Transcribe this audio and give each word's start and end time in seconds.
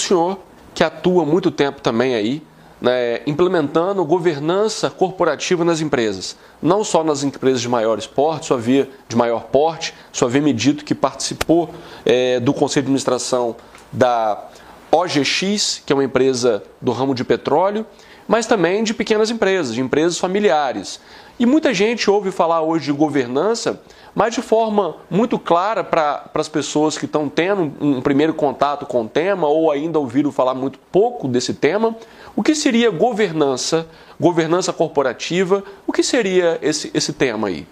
senhor, 0.00 0.38
que 0.74 0.82
atua 0.82 1.24
muito 1.24 1.50
tempo 1.50 1.80
também 1.80 2.14
aí, 2.14 2.42
né, 2.80 3.20
implementando 3.26 4.04
governança 4.04 4.88
corporativa 4.88 5.64
nas 5.64 5.80
empresas. 5.80 6.36
Não 6.62 6.82
só 6.82 7.04
nas 7.04 7.22
empresas 7.22 7.60
de 7.60 7.68
maiores 7.68 8.06
porte, 8.06 8.46
sua 8.46 8.58
via 8.58 8.88
de 9.08 9.16
maior 9.16 9.44
porte, 9.44 9.94
sua 10.12 10.28
via 10.28 10.40
medito 10.40 10.84
que 10.84 10.94
participou 10.94 11.70
é, 12.04 12.40
do 12.40 12.54
Conselho 12.54 12.84
de 12.84 12.86
Administração 12.88 13.56
da 13.92 14.48
OGX, 14.90 15.82
que 15.84 15.92
é 15.92 15.96
uma 15.96 16.04
empresa 16.04 16.62
do 16.80 16.92
ramo 16.92 17.14
de 17.14 17.24
petróleo, 17.24 17.84
mas 18.30 18.46
também 18.46 18.84
de 18.84 18.94
pequenas 18.94 19.28
empresas, 19.28 19.74
de 19.74 19.80
empresas 19.80 20.16
familiares. 20.16 21.00
E 21.36 21.44
muita 21.44 21.74
gente 21.74 22.08
ouve 22.08 22.30
falar 22.30 22.60
hoje 22.62 22.84
de 22.84 22.92
governança, 22.92 23.82
mas 24.14 24.32
de 24.32 24.40
forma 24.40 24.94
muito 25.10 25.36
clara 25.36 25.82
para 25.82 26.30
as 26.32 26.48
pessoas 26.48 26.96
que 26.96 27.06
estão 27.06 27.28
tendo 27.28 27.72
um 27.80 28.00
primeiro 28.00 28.32
contato 28.32 28.86
com 28.86 29.02
o 29.02 29.08
tema 29.08 29.48
ou 29.48 29.68
ainda 29.68 29.98
ouviram 29.98 30.30
falar 30.30 30.54
muito 30.54 30.78
pouco 30.92 31.26
desse 31.26 31.54
tema. 31.54 31.96
O 32.36 32.40
que 32.40 32.54
seria 32.54 32.88
governança, 32.88 33.88
governança 34.20 34.72
corporativa? 34.72 35.64
O 35.84 35.92
que 35.92 36.04
seria 36.04 36.56
esse, 36.62 36.88
esse 36.94 37.12
tema 37.12 37.48
aí? 37.48 37.66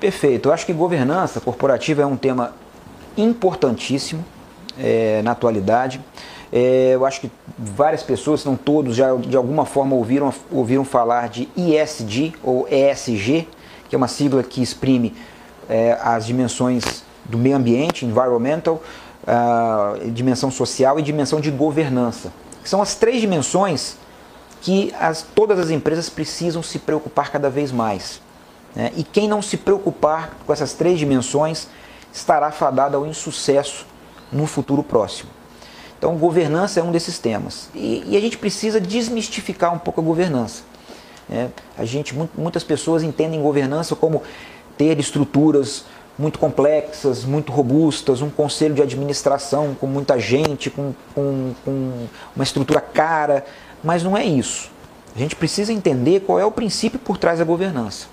Perfeito. 0.00 0.48
Eu 0.48 0.52
acho 0.52 0.66
que 0.66 0.72
governança 0.72 1.40
corporativa 1.40 2.02
é 2.02 2.06
um 2.06 2.16
tema 2.16 2.52
importantíssimo 3.16 4.24
é, 4.76 5.22
na 5.22 5.30
atualidade. 5.30 6.00
É, 6.52 6.90
eu 6.94 7.06
acho 7.06 7.22
que 7.22 7.30
várias 7.58 8.02
pessoas, 8.02 8.42
se 8.42 8.46
não 8.46 8.56
todos, 8.56 8.94
já 8.94 9.14
de 9.16 9.36
alguma 9.36 9.64
forma 9.64 9.96
ouviram, 9.96 10.32
ouviram 10.50 10.84
falar 10.84 11.28
de 11.30 11.48
ISD 11.56 12.34
ou 12.42 12.68
ESG, 12.68 13.48
que 13.88 13.94
é 13.94 13.96
uma 13.96 14.08
sigla 14.08 14.42
que 14.42 14.62
exprime 14.62 15.14
é, 15.68 15.98
as 16.02 16.26
dimensões 16.26 17.02
do 17.24 17.38
meio 17.38 17.56
ambiente, 17.56 18.04
environmental, 18.04 18.82
uh, 19.22 20.10
dimensão 20.10 20.50
social 20.50 20.98
e 20.98 21.02
dimensão 21.02 21.40
de 21.40 21.50
governança. 21.50 22.32
São 22.64 22.82
as 22.82 22.94
três 22.94 23.20
dimensões 23.20 23.96
que 24.60 24.94
as, 25.00 25.22
todas 25.22 25.58
as 25.58 25.70
empresas 25.70 26.08
precisam 26.08 26.62
se 26.62 26.78
preocupar 26.78 27.30
cada 27.30 27.48
vez 27.48 27.72
mais. 27.72 28.20
Né? 28.74 28.92
E 28.96 29.02
quem 29.02 29.28
não 29.28 29.42
se 29.42 29.56
preocupar 29.56 30.36
com 30.46 30.52
essas 30.52 30.72
três 30.72 30.98
dimensões 30.98 31.68
estará 32.12 32.50
fadado 32.50 32.96
ao 32.96 33.06
insucesso 33.06 33.86
no 34.30 34.46
futuro 34.46 34.82
próximo. 34.82 35.30
Então, 36.02 36.16
governança 36.16 36.80
é 36.80 36.82
um 36.82 36.90
desses 36.90 37.16
temas. 37.20 37.68
E, 37.72 38.02
e 38.08 38.16
a 38.16 38.20
gente 38.20 38.36
precisa 38.36 38.80
desmistificar 38.80 39.72
um 39.72 39.78
pouco 39.78 40.00
a 40.00 40.04
governança. 40.04 40.64
Né? 41.28 41.48
A 41.78 41.84
gente, 41.84 42.12
muitas 42.36 42.64
pessoas 42.64 43.04
entendem 43.04 43.40
governança 43.40 43.94
como 43.94 44.20
ter 44.76 44.98
estruturas 44.98 45.84
muito 46.18 46.40
complexas, 46.40 47.24
muito 47.24 47.52
robustas, 47.52 48.20
um 48.20 48.28
conselho 48.30 48.74
de 48.74 48.82
administração 48.82 49.76
com 49.78 49.86
muita 49.86 50.18
gente, 50.18 50.70
com, 50.70 50.92
com, 51.14 51.54
com 51.64 52.06
uma 52.34 52.42
estrutura 52.42 52.80
cara, 52.80 53.44
mas 53.84 54.02
não 54.02 54.16
é 54.16 54.24
isso. 54.24 54.72
A 55.14 55.18
gente 55.20 55.36
precisa 55.36 55.72
entender 55.72 56.22
qual 56.22 56.36
é 56.40 56.44
o 56.44 56.50
princípio 56.50 56.98
por 56.98 57.16
trás 57.16 57.38
da 57.38 57.44
governança. 57.44 58.08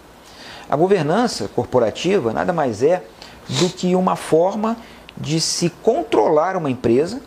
A 0.70 0.76
governança 0.76 1.50
corporativa 1.56 2.34
nada 2.34 2.54
mais 2.54 2.84
é 2.84 3.02
do 3.50 3.68
que 3.68 3.96
uma 3.96 4.16
forma 4.16 4.78
de 5.18 5.42
se 5.42 5.72
controlar 5.82 6.56
uma 6.56 6.70
empresa, 6.70 7.20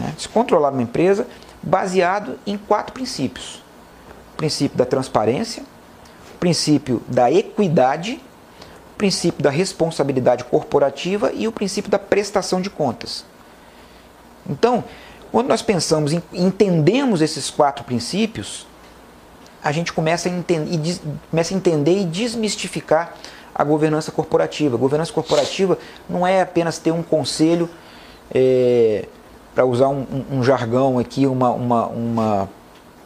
né, 0.00 0.14
se 0.18 0.28
controlar 0.28 0.70
uma 0.70 0.82
empresa 0.82 1.26
baseado 1.62 2.38
em 2.46 2.56
quatro 2.56 2.92
princípios: 2.92 3.62
o 4.34 4.36
princípio 4.36 4.76
da 4.76 4.84
transparência, 4.84 5.62
o 6.34 6.38
princípio 6.38 7.02
da 7.06 7.30
equidade, 7.30 8.20
o 8.94 8.96
princípio 8.96 9.42
da 9.42 9.50
responsabilidade 9.50 10.44
corporativa 10.44 11.32
e 11.32 11.46
o 11.46 11.52
princípio 11.52 11.90
da 11.90 11.98
prestação 11.98 12.60
de 12.60 12.70
contas. 12.70 13.24
Então, 14.48 14.82
quando 15.30 15.48
nós 15.48 15.62
pensamos 15.62 16.12
em 16.12 16.22
entendemos 16.32 17.20
esses 17.20 17.50
quatro 17.50 17.84
princípios, 17.84 18.66
a 19.62 19.72
gente 19.72 19.92
começa 19.92 20.28
a, 20.28 20.32
entender, 20.32 20.98
começa 21.30 21.54
a 21.54 21.56
entender 21.56 21.98
e 21.98 22.04
desmistificar 22.04 23.14
a 23.54 23.62
governança 23.62 24.10
corporativa. 24.10 24.76
A 24.76 24.78
governança 24.78 25.12
corporativa 25.12 25.78
não 26.08 26.26
é 26.26 26.40
apenas 26.40 26.78
ter 26.78 26.92
um 26.92 27.02
conselho, 27.02 27.68
é, 28.32 29.06
para 29.60 29.66
usar 29.66 29.88
um, 29.88 30.06
um, 30.10 30.38
um, 30.38 30.42
jargão 30.42 30.98
aqui, 30.98 31.26
uma, 31.26 31.50
uma, 31.50 31.86
uma, 31.88 32.48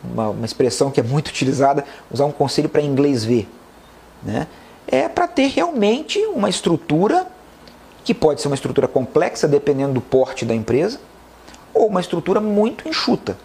uma, 0.04 0.44
expressão 0.46 0.88
que 0.88 1.00
é 1.00 1.02
muito 1.02 1.26
utilizada, 1.26 1.84
usar 2.12 2.26
um 2.26 2.30
conselho 2.30 2.68
para 2.68 2.80
inglês 2.80 3.24
ver. 3.24 3.48
Né? 4.22 4.46
É 4.86 5.08
para 5.08 5.26
ter 5.26 5.48
realmente 5.48 6.24
uma 6.26 6.48
estrutura 6.48 7.26
que 8.04 8.14
pode 8.14 8.40
ser 8.40 8.46
uma 8.46 8.54
estrutura 8.54 8.86
complexa, 8.86 9.48
dependendo 9.48 9.94
do 9.94 10.00
porte 10.00 10.44
da 10.44 10.54
empresa, 10.54 11.00
ou 11.72 11.88
uma 11.88 12.00
estrutura 12.00 12.40
muito 12.40 12.88
enxuta. 12.88 13.36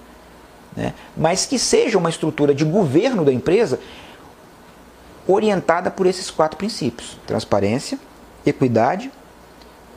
Né? 0.77 0.93
Mas 1.17 1.47
que 1.47 1.57
seja 1.57 1.97
uma 1.97 2.11
estrutura 2.11 2.53
de 2.53 2.63
governo 2.63 3.25
da 3.25 3.33
empresa 3.33 3.79
orientada 5.27 5.89
por 5.89 6.05
esses 6.05 6.29
quatro 6.29 6.57
princípios: 6.59 7.17
transparência, 7.25 7.97
equidade, 8.45 9.11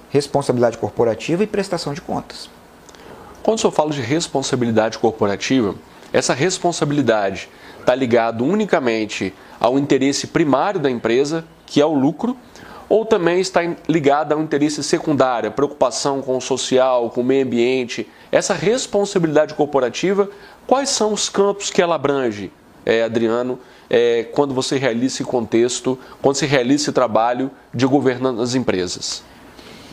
responsabilidade 0.09 0.79
corporativa 0.79 1.45
e 1.45 1.47
prestação 1.47 1.93
de 1.93 2.01
contas. 2.01 2.49
Quando 3.43 3.59
o 3.59 3.61
senhor 3.61 3.73
fala 3.73 3.91
de 3.91 4.01
responsabilidade 4.01 4.99
corporativa, 4.99 5.75
essa 6.13 6.33
responsabilidade 6.33 7.49
está 7.81 7.95
ligada 7.95 8.45
unicamente 8.45 9.35
ao 9.59 9.79
interesse 9.79 10.29
primário 10.29 10.79
da 10.79 10.91
empresa, 10.91 11.45
que 11.67 11.81
é 11.81 11.87
o 11.87 11.93
lucro, 11.93 12.37
ou 12.89 13.05
também 13.05 13.41
está 13.41 13.61
ligada 13.89 14.35
ao 14.35 14.43
interesse 14.43 14.83
secundário, 14.83 15.51
preocupação 15.51 16.21
com 16.21 16.37
o 16.37 16.41
social, 16.41 17.11
com 17.11 17.23
o 17.23 17.25
meio 17.25 17.45
ambiente. 17.45 18.09
Essa 18.31 18.55
responsabilidade 18.55 19.55
corporativa, 19.55 20.29
quais 20.67 20.91
são 20.91 21.13
os 21.13 21.29
campos 21.29 21.71
que 21.71 21.81
ela 21.81 21.95
abrange, 21.95 22.53
é, 22.85 23.03
Adriano, 23.03 23.59
é, 23.89 24.25
quando 24.33 24.55
você 24.55 24.77
realiza 24.77 25.15
esse 25.15 25.25
contexto, 25.25 25.99
quando 26.21 26.37
se 26.37 26.47
realiza 26.47 26.85
esse 26.85 26.93
trabalho 26.93 27.51
de 27.73 27.87
governança 27.87 28.39
das 28.39 28.55
empresas? 28.55 29.25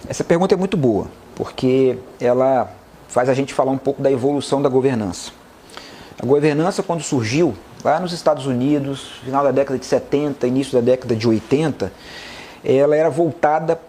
Essa 0.07 0.23
pergunta 0.23 0.53
é 0.53 0.57
muito 0.57 0.75
boa, 0.75 1.07
porque 1.35 1.97
ela 2.19 2.69
faz 3.09 3.27
a 3.27 3.33
gente 3.33 3.53
falar 3.53 3.71
um 3.71 3.77
pouco 3.77 4.01
da 4.01 4.11
evolução 4.11 4.61
da 4.61 4.69
governança. 4.69 5.31
A 6.21 6.25
governança, 6.25 6.81
quando 6.81 7.01
surgiu 7.01 7.55
lá 7.83 7.99
nos 7.99 8.13
Estados 8.13 8.45
Unidos, 8.45 9.19
final 9.23 9.43
da 9.43 9.51
década 9.51 9.77
de 9.77 9.85
70, 9.85 10.47
início 10.47 10.73
da 10.73 10.81
década 10.81 11.15
de 11.15 11.27
80, 11.27 11.91
ela 12.63 12.95
era 12.95 13.09
voltada 13.09 13.79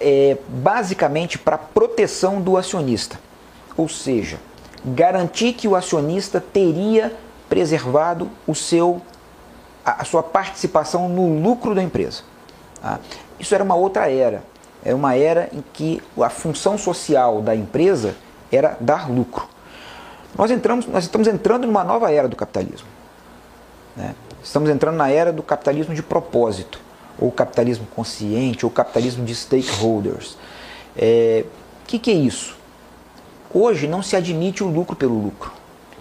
é, 0.00 0.36
basicamente 0.48 1.38
para 1.38 1.56
a 1.56 1.58
proteção 1.58 2.40
do 2.40 2.56
acionista. 2.56 3.18
Ou 3.76 3.88
seja, 3.88 4.38
garantir 4.84 5.54
que 5.54 5.66
o 5.66 5.74
acionista 5.74 6.40
teria 6.40 7.12
preservado 7.48 8.30
o 8.46 8.54
seu 8.54 9.00
a, 9.84 10.04
sua 10.04 10.22
participação 10.22 11.08
no 11.08 11.40
lucro 11.40 11.74
da 11.74 11.82
empresa. 11.82 12.22
Tá? 12.80 13.00
Isso 13.40 13.54
era 13.54 13.64
uma 13.64 13.74
outra 13.74 14.10
era. 14.10 14.42
Era 14.84 14.94
uma 14.94 15.16
era 15.16 15.48
em 15.52 15.64
que 15.72 16.02
a 16.20 16.28
função 16.28 16.76
social 16.76 17.40
da 17.40 17.54
empresa 17.56 18.14
era 18.50 18.76
dar 18.80 19.10
lucro. 19.10 19.48
Nós, 20.36 20.50
entramos, 20.50 20.86
nós 20.86 21.04
estamos 21.04 21.26
entrando 21.26 21.66
numa 21.66 21.82
nova 21.84 22.12
era 22.12 22.28
do 22.28 22.36
capitalismo. 22.36 22.88
Né? 23.96 24.14
Estamos 24.42 24.70
entrando 24.70 24.96
na 24.96 25.10
era 25.10 25.32
do 25.32 25.42
capitalismo 25.42 25.94
de 25.94 26.02
propósito, 26.02 26.80
ou 27.18 27.32
capitalismo 27.32 27.86
consciente, 27.94 28.64
ou 28.64 28.70
capitalismo 28.70 29.24
de 29.24 29.34
stakeholders. 29.34 30.32
O 30.32 30.36
é, 30.96 31.44
que, 31.86 31.98
que 31.98 32.10
é 32.10 32.14
isso? 32.14 32.56
Hoje 33.52 33.88
não 33.88 34.02
se 34.02 34.14
admite 34.14 34.62
o 34.62 34.68
lucro 34.68 34.94
pelo 34.94 35.20
lucro. 35.20 35.52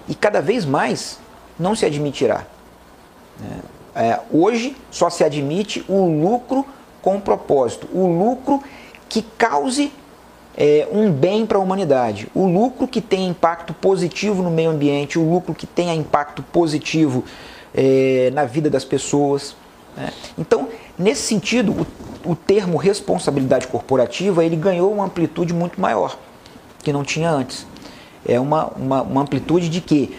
E 0.08 0.14
cada 0.14 0.42
vez 0.42 0.66
mais 0.66 1.20
não 1.58 1.76
se 1.76 1.86
admitirá. 1.86 2.46
Né? 3.40 3.60
É, 3.96 4.20
hoje 4.32 4.78
só 4.92 5.10
se 5.10 5.24
admite 5.24 5.84
o 5.88 6.06
lucro 6.06 6.66
com 7.02 7.20
propósito, 7.20 7.88
o 7.94 8.06
lucro 8.06 8.62
que 9.10 9.22
cause 9.22 9.92
é, 10.58 10.88
um 10.92 11.12
bem 11.12 11.46
para 11.46 11.60
a 11.60 11.62
humanidade, 11.62 12.28
o 12.34 12.48
lucro 12.48 12.88
que 12.88 13.00
tenha 13.00 13.30
impacto 13.30 13.74
positivo 13.76 14.42
no 14.42 14.50
meio 14.50 14.72
ambiente, 14.72 15.20
o 15.20 15.30
lucro 15.30 15.54
que 15.54 15.68
tenha 15.68 15.94
impacto 15.94 16.42
positivo 16.42 17.24
é, 17.76 18.32
na 18.34 18.44
vida 18.44 18.68
das 18.68 18.84
pessoas. 18.84 19.56
Né? 19.96 20.12
Então, 20.36 20.68
nesse 20.98 21.22
sentido, 21.22 21.86
o, 22.26 22.32
o 22.32 22.36
termo 22.36 22.76
responsabilidade 22.78 23.68
corporativa 23.68 24.44
ele 24.44 24.56
ganhou 24.56 24.92
uma 24.92 25.06
amplitude 25.06 25.54
muito 25.54 25.80
maior 25.80 26.18
que 26.82 26.92
não 26.92 27.04
tinha 27.04 27.30
antes. 27.30 27.68
É 28.26 28.40
uma, 28.40 28.66
uma, 28.70 29.02
uma 29.04 29.22
amplitude 29.22 29.70
de 29.70 29.80
que 29.80 30.18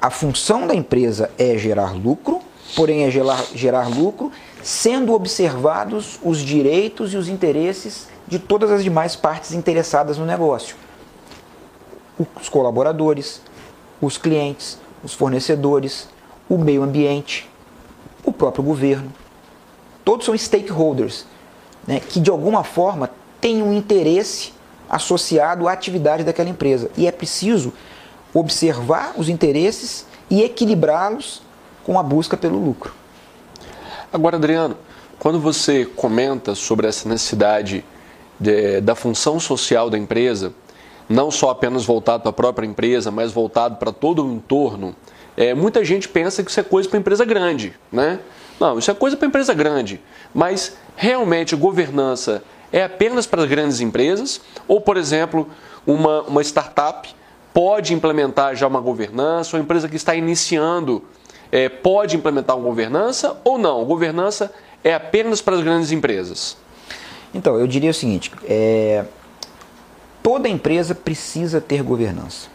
a 0.00 0.08
função 0.08 0.66
da 0.66 0.74
empresa 0.74 1.30
é 1.38 1.58
gerar 1.58 1.94
lucro, 1.94 2.40
porém 2.74 3.04
é 3.04 3.10
gerar, 3.10 3.44
gerar 3.54 3.88
lucro, 3.88 4.32
sendo 4.62 5.12
observados 5.12 6.18
os 6.22 6.38
direitos 6.38 7.12
e 7.12 7.16
os 7.16 7.28
interesses 7.28 8.11
de 8.32 8.38
todas 8.38 8.70
as 8.70 8.82
demais 8.82 9.14
partes 9.14 9.52
interessadas 9.52 10.16
no 10.16 10.24
negócio. 10.24 10.74
Os 12.40 12.48
colaboradores, 12.48 13.42
os 14.00 14.16
clientes, 14.16 14.78
os 15.04 15.12
fornecedores, 15.12 16.08
o 16.48 16.56
meio 16.56 16.82
ambiente, 16.82 17.46
o 18.24 18.32
próprio 18.32 18.64
governo. 18.64 19.12
Todos 20.02 20.24
são 20.24 20.34
stakeholders, 20.34 21.26
né, 21.86 22.00
que 22.00 22.20
de 22.20 22.30
alguma 22.30 22.64
forma 22.64 23.10
têm 23.38 23.62
um 23.62 23.70
interesse 23.70 24.54
associado 24.88 25.68
à 25.68 25.72
atividade 25.72 26.24
daquela 26.24 26.48
empresa. 26.48 26.90
E 26.96 27.06
é 27.06 27.12
preciso 27.12 27.70
observar 28.32 29.12
os 29.18 29.28
interesses 29.28 30.06
e 30.30 30.42
equilibrá-los 30.42 31.42
com 31.84 31.98
a 31.98 32.02
busca 32.02 32.34
pelo 32.34 32.58
lucro. 32.58 32.94
Agora, 34.10 34.38
Adriano, 34.38 34.78
quando 35.18 35.38
você 35.38 35.84
comenta 35.84 36.54
sobre 36.54 36.86
essa 36.86 37.06
necessidade 37.06 37.84
de, 38.38 38.80
da 38.80 38.94
função 38.94 39.38
social 39.38 39.88
da 39.88 39.98
empresa, 39.98 40.52
não 41.08 41.30
só 41.30 41.50
apenas 41.50 41.84
voltado 41.84 42.22
para 42.22 42.30
a 42.30 42.32
própria 42.32 42.66
empresa, 42.66 43.10
mas 43.10 43.32
voltado 43.32 43.76
para 43.76 43.92
todo 43.92 44.24
o 44.24 44.32
entorno, 44.32 44.94
é, 45.36 45.54
muita 45.54 45.84
gente 45.84 46.08
pensa 46.08 46.42
que 46.42 46.50
isso 46.50 46.60
é 46.60 46.62
coisa 46.62 46.88
para 46.88 46.98
empresa 46.98 47.24
grande, 47.24 47.74
né? 47.90 48.18
Não, 48.60 48.78
isso 48.78 48.90
é 48.90 48.94
coisa 48.94 49.16
para 49.16 49.26
empresa 49.26 49.54
grande. 49.54 50.00
Mas 50.34 50.76
realmente 50.94 51.56
governança 51.56 52.42
é 52.72 52.84
apenas 52.84 53.26
para 53.26 53.42
as 53.42 53.48
grandes 53.48 53.80
empresas? 53.80 54.40
Ou, 54.68 54.80
por 54.80 54.96
exemplo, 54.96 55.48
uma, 55.86 56.22
uma 56.22 56.42
startup 56.42 57.08
pode 57.52 57.92
implementar 57.92 58.54
já 58.54 58.66
uma 58.66 58.80
governança, 58.80 59.56
uma 59.56 59.62
empresa 59.62 59.88
que 59.88 59.96
está 59.96 60.14
iniciando 60.14 61.04
é, 61.50 61.68
pode 61.68 62.16
implementar 62.16 62.56
uma 62.56 62.64
governança 62.64 63.36
ou 63.44 63.58
não? 63.58 63.84
Governança 63.84 64.52
é 64.82 64.94
apenas 64.94 65.42
para 65.42 65.56
as 65.56 65.62
grandes 65.62 65.92
empresas? 65.92 66.56
Então, 67.34 67.58
eu 67.58 67.66
diria 67.66 67.90
o 67.90 67.94
seguinte: 67.94 68.32
é, 68.44 69.04
toda 70.22 70.48
empresa 70.48 70.94
precisa 70.94 71.60
ter 71.60 71.82
governança. 71.82 72.48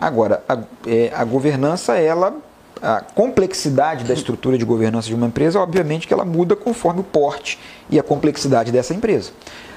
Agora, 0.00 0.42
a, 0.48 0.58
é, 0.86 1.10
a 1.14 1.24
governança, 1.24 1.96
ela 1.96 2.36
a 2.82 3.00
complexidade 3.00 4.04
da 4.04 4.12
estrutura 4.12 4.58
de 4.58 4.64
governança 4.64 5.08
de 5.08 5.14
uma 5.14 5.26
empresa, 5.26 5.58
obviamente 5.58 6.06
que 6.06 6.12
ela 6.12 6.24
muda 6.24 6.54
conforme 6.54 7.00
o 7.00 7.04
porte 7.04 7.58
e 7.88 7.98
a 7.98 8.02
complexidade 8.02 8.70
dessa 8.70 8.92
empresa. 8.92 9.30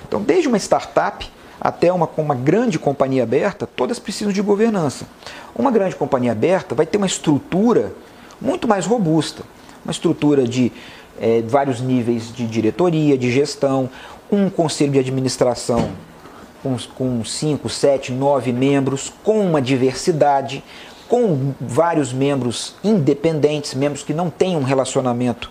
Então, 0.06 0.22
desde 0.22 0.48
uma 0.48 0.58
startup 0.58 1.30
até 1.60 1.92
uma, 1.92 2.10
uma 2.18 2.36
grande 2.36 2.78
companhia 2.78 3.24
aberta, 3.24 3.66
todas 3.66 3.98
precisam 3.98 4.34
de 4.34 4.42
governança. 4.42 5.06
Uma 5.56 5.72
grande 5.72 5.96
companhia 5.96 6.34
aberta 6.34 6.76
vai 6.76 6.86
ter 6.86 6.98
uma 6.98 7.08
estrutura 7.08 7.94
muito 8.42 8.68
mais 8.68 8.86
robusta, 8.86 9.44
uma 9.86 9.92
estrutura 9.92 10.48
de 10.48 10.72
é, 11.20 11.42
vários 11.42 11.82
níveis 11.82 12.34
de 12.34 12.46
diretoria, 12.48 13.18
de 13.18 13.32
gestão, 13.32 13.90
um 14.32 14.50
conselho 14.50 14.92
de 14.92 15.00
administração 15.00 15.92
com 16.96 17.24
5, 17.24 17.70
7, 17.70 18.12
9 18.12 18.52
membros, 18.52 19.14
com 19.24 19.40
uma 19.40 19.62
diversidade, 19.62 20.64
com 21.08 21.54
vários 21.62 22.12
membros 22.12 22.76
independentes, 22.84 23.74
membros 23.74 24.04
que 24.04 24.14
não 24.14 24.30
têm 24.30 24.58
um 24.58 24.64
relacionamento 24.64 25.50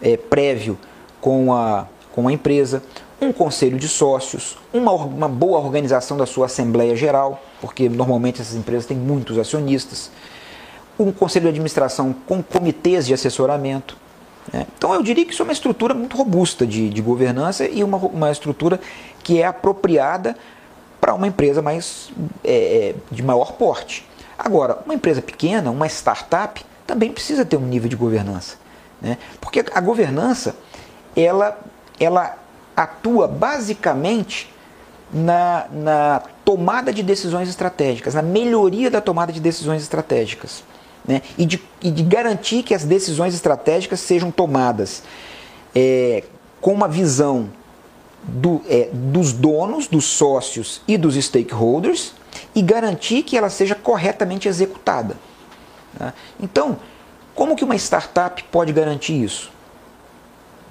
é, 0.00 0.16
prévio 0.16 0.78
com 1.20 1.52
a, 1.52 1.86
com 2.12 2.28
a 2.28 2.32
empresa, 2.32 2.82
um 3.20 3.32
conselho 3.32 3.78
de 3.78 3.88
sócios, 3.88 4.56
uma, 4.72 4.92
uma 4.92 5.28
boa 5.28 5.58
organização 5.58 6.16
da 6.16 6.26
sua 6.26 6.46
Assembleia 6.46 6.96
Geral, 6.96 7.42
porque 7.60 7.88
normalmente 7.88 8.40
essas 8.40 8.56
empresas 8.56 8.86
têm 8.86 8.96
muitos 8.96 9.38
acionistas, 9.38 10.10
um 10.98 11.10
conselho 11.10 11.44
de 11.44 11.50
administração 11.50 12.14
com 12.26 12.42
comitês 12.42 13.06
de 13.06 13.14
assessoramento. 13.14 13.96
Né? 14.52 14.66
Então 14.76 14.94
eu 14.94 15.02
diria 15.02 15.24
que 15.24 15.32
isso 15.32 15.42
é 15.42 15.44
uma 15.44 15.52
estrutura 15.52 15.94
muito 15.94 16.16
robusta 16.16 16.66
de, 16.66 16.88
de 16.88 17.02
governança 17.02 17.66
e 17.66 17.82
uma, 17.82 17.96
uma 17.98 18.30
estrutura 18.30 18.80
que 19.22 19.40
é 19.40 19.46
apropriada 19.46 20.36
para 21.00 21.14
uma 21.14 21.26
empresa 21.26 21.60
mais 21.60 22.10
é, 22.42 22.54
é, 22.54 22.94
de 23.10 23.22
maior 23.22 23.52
porte. 23.52 24.06
Agora, 24.38 24.78
uma 24.84 24.94
empresa 24.94 25.22
pequena, 25.22 25.70
uma 25.70 25.86
startup, 25.86 26.64
também 26.86 27.12
precisa 27.12 27.44
ter 27.44 27.56
um 27.56 27.66
nível 27.66 27.88
de 27.88 27.96
governança. 27.96 28.56
Né? 29.00 29.18
Porque 29.40 29.64
a 29.72 29.80
governança 29.80 30.56
ela, 31.16 31.58
ela 31.98 32.36
atua 32.76 33.28
basicamente 33.28 34.52
na, 35.12 35.66
na 35.70 36.22
tomada 36.44 36.92
de 36.92 37.02
decisões 37.02 37.48
estratégicas, 37.48 38.14
na 38.14 38.22
melhoria 38.22 38.90
da 38.90 39.00
tomada 39.00 39.32
de 39.32 39.40
decisões 39.40 39.82
estratégicas. 39.82 40.64
Né? 41.06 41.20
E, 41.36 41.44
de, 41.44 41.62
e 41.82 41.90
de 41.90 42.02
garantir 42.02 42.62
que 42.62 42.74
as 42.74 42.84
decisões 42.84 43.34
estratégicas 43.34 44.00
sejam 44.00 44.30
tomadas 44.30 45.02
é, 45.74 46.24
com 46.60 46.72
uma 46.72 46.88
visão 46.88 47.50
do, 48.22 48.62
é, 48.68 48.88
dos 48.92 49.32
donos, 49.32 49.86
dos 49.86 50.04
sócios 50.04 50.80
e 50.88 50.96
dos 50.96 51.14
stakeholders 51.14 52.14
e 52.54 52.62
garantir 52.62 53.22
que 53.22 53.36
ela 53.36 53.50
seja 53.50 53.74
corretamente 53.74 54.48
executada. 54.48 55.16
Né? 55.98 56.12
Então, 56.40 56.78
como 57.34 57.54
que 57.54 57.64
uma 57.64 57.76
startup 57.76 58.42
pode 58.44 58.72
garantir 58.72 59.22
isso? 59.22 59.50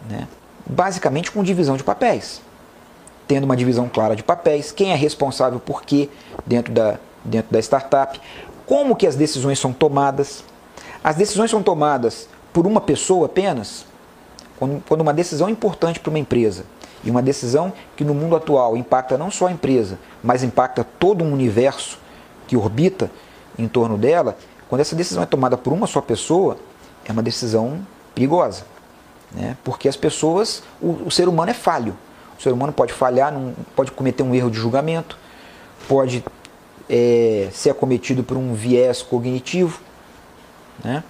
Né? 0.10 0.28
Basicamente 0.66 1.32
com 1.32 1.44
divisão 1.44 1.78
de 1.78 1.84
papéis. 1.84 2.42
Tendo 3.28 3.44
uma 3.44 3.56
divisão 3.56 3.88
clara 3.88 4.16
de 4.16 4.24
papéis, 4.24 4.72
quem 4.72 4.92
é 4.92 4.96
responsável 4.96 5.60
por 5.60 5.84
quê 5.84 6.10
dentro 6.46 6.74
da, 6.74 6.98
dentro 7.24 7.52
da 7.52 7.60
startup, 7.60 8.20
como 8.66 8.96
que 8.96 9.08
as 9.08 9.16
decisões 9.16 9.60
são 9.60 9.74
tomadas. 9.74 10.44
As 11.04 11.16
decisões 11.16 11.52
são 11.52 11.62
tomadas 11.62 12.28
por 12.52 12.68
uma 12.68 12.80
pessoa 12.80 13.26
apenas? 13.26 13.86
Quando, 14.58 14.84
quando 14.88 15.02
uma 15.02 15.14
decisão 15.14 15.48
é 15.48 15.52
importante 15.52 16.00
para 16.00 16.10
uma 16.10 16.20
empresa 16.20 16.66
e 17.04 17.12
uma 17.12 17.22
decisão 17.22 17.74
que 17.96 18.04
no 18.04 18.14
mundo 18.14 18.36
atual 18.36 18.78
impacta 18.78 19.18
não 19.18 19.30
só 19.30 19.48
a 19.48 19.52
empresa, 19.52 20.00
mas 20.24 20.44
impacta 20.44 20.84
todo 20.84 21.24
um 21.24 21.34
universo 21.34 22.00
que 22.48 22.56
orbita 22.56 23.12
em 23.58 23.68
torno 23.68 23.98
dela, 23.98 24.38
quando 24.70 24.82
essa 24.82 24.96
decisão 24.96 25.22
é 25.22 25.26
tomada 25.26 25.58
por 25.58 25.74
uma 25.74 25.86
só 25.86 26.02
pessoa, 26.02 26.58
é 27.06 27.12
uma 27.12 27.22
decisão 27.22 27.86
perigosa. 28.16 28.64
Né? 29.32 29.58
Porque 29.64 29.88
as 29.88 29.98
pessoas, 29.98 30.64
o, 30.82 31.08
o 31.08 31.12
ser 31.12 31.28
humano 31.28 31.52
é 31.52 31.54
falho. 31.54 31.96
O 32.38 32.42
ser 32.42 32.52
humano 32.52 32.72
pode 32.72 32.94
falhar, 32.94 33.32
não, 33.32 33.54
pode 33.76 33.92
cometer 33.92 34.24
um 34.24 34.34
erro 34.34 34.50
de 34.50 34.58
julgamento, 34.58 35.18
pode 35.88 36.24
é, 36.90 37.50
ser 37.52 37.70
acometido 37.70 38.24
por 38.24 38.38
um 38.38 38.54
viés 38.54 39.02
cognitivo, 39.02 39.80
né? 40.84 41.04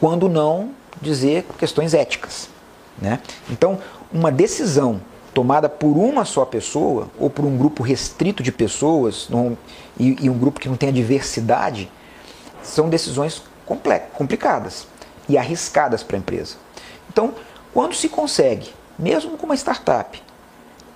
quando 0.00 0.28
não 0.28 0.70
dizer 1.00 1.44
questões 1.58 1.94
éticas. 1.94 2.48
Né? 3.00 3.20
Então, 3.50 3.78
uma 4.12 4.30
decisão 4.32 5.00
tomada 5.32 5.68
por 5.68 5.96
uma 5.96 6.24
só 6.24 6.44
pessoa 6.44 7.08
ou 7.18 7.30
por 7.30 7.44
um 7.44 7.56
grupo 7.56 7.82
restrito 7.82 8.42
de 8.42 8.50
pessoas 8.50 9.28
não, 9.28 9.56
e, 9.98 10.24
e, 10.24 10.30
um 10.30 10.36
grupo 10.36 10.58
que 10.58 10.68
não 10.68 10.76
tenha 10.76 10.92
diversidade 10.92 11.90
são 12.62 12.88
decisões 12.88 13.42
complicadas 14.14 14.86
e 15.28 15.38
arriscadas 15.38 16.02
para 16.02 16.16
a 16.16 16.18
empresa. 16.18 16.56
Então, 17.08 17.34
quando 17.72 17.94
se 17.94 18.08
consegue, 18.08 18.70
mesmo 18.98 19.36
com 19.36 19.46
uma 19.46 19.54
startup, 19.54 20.20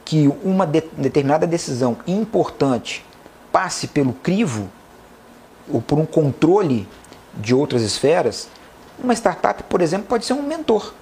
que 0.05 0.29
uma 0.43 0.67
de, 0.67 0.82
determinada 0.97 1.46
decisão 1.46 1.98
importante 2.06 3.05
passe 3.53 3.87
pelo 3.87 4.15
crivo 4.15 4.69
ou 5.69 5.81
por 5.81 5.99
um 5.99 6.06
controle 6.06 6.89
de 7.35 7.55
outras 7.55 7.82
esferas, 7.82 8.49
uma 8.99 9.15
startup, 9.15 9.63
por 9.65 9.81
exemplo, 9.81 10.06
pode 10.09 10.25
ser 10.25 10.32
um 10.32 10.43
mentor 10.43 10.93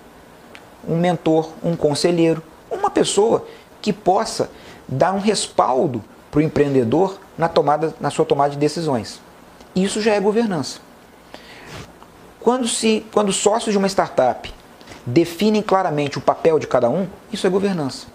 um 0.86 0.96
mentor, 0.96 1.50
um 1.62 1.76
conselheiro, 1.76 2.42
uma 2.70 2.90
pessoa 2.90 3.46
que 3.80 3.92
possa 3.92 4.50
dar 4.86 5.12
um 5.12 5.18
respaldo 5.18 6.02
para 6.30 6.38
o 6.38 6.42
empreendedor 6.42 7.18
na, 7.36 7.48
tomada, 7.48 7.94
na 8.00 8.10
sua 8.10 8.24
tomada 8.24 8.50
de 8.50 8.56
decisões. 8.56 9.20
Isso 9.74 10.00
já 10.00 10.14
é 10.14 10.20
governança. 10.20 10.80
Quando, 12.40 12.66
se, 12.66 13.04
quando 13.12 13.32
sócios 13.32 13.72
de 13.72 13.78
uma 13.78 13.88
startup 13.88 14.52
definem 15.04 15.62
claramente 15.62 16.18
o 16.18 16.20
papel 16.20 16.58
de 16.58 16.66
cada 16.66 16.88
um, 16.88 17.06
isso 17.32 17.46
é 17.46 17.50
governança. 17.50 18.06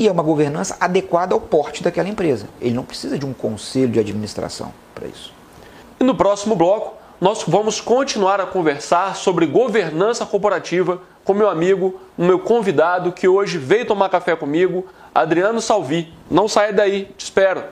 E 0.00 0.08
é 0.08 0.10
uma 0.10 0.22
governança 0.22 0.78
adequada 0.80 1.34
ao 1.34 1.40
porte 1.42 1.82
daquela 1.82 2.08
empresa. 2.08 2.48
Ele 2.58 2.74
não 2.74 2.84
precisa 2.84 3.18
de 3.18 3.26
um 3.26 3.34
conselho 3.34 3.92
de 3.92 4.00
administração 4.00 4.72
para 4.94 5.06
isso. 5.06 5.30
E 6.00 6.04
no 6.04 6.14
próximo 6.14 6.56
bloco, 6.56 6.94
nós 7.20 7.44
vamos 7.46 7.82
continuar 7.82 8.40
a 8.40 8.46
conversar 8.46 9.14
sobre 9.14 9.44
governança 9.44 10.24
corporativa 10.24 11.02
com 11.22 11.34
meu 11.34 11.50
amigo, 11.50 12.00
meu 12.16 12.38
convidado 12.38 13.12
que 13.12 13.28
hoje 13.28 13.58
veio 13.58 13.84
tomar 13.84 14.08
café 14.08 14.34
comigo, 14.34 14.86
Adriano 15.14 15.60
Salvi. 15.60 16.10
Não 16.30 16.48
saia 16.48 16.72
daí, 16.72 17.12
te 17.18 17.24
espero. 17.24 17.62